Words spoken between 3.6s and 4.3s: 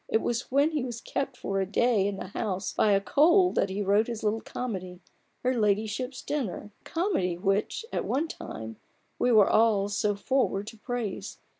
he wrote his